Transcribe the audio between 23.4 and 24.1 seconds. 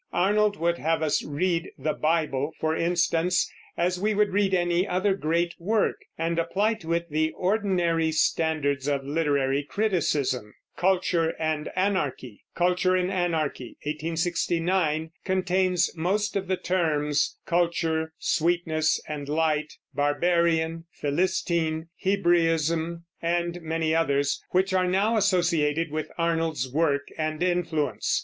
many